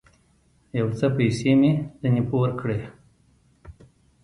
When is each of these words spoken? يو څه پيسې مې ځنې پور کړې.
يو 0.79 0.87
څه 0.97 1.05
پيسې 1.17 1.51
مې 1.59 1.71
ځنې 2.01 2.23
پور 2.29 2.49
کړې. 2.59 2.79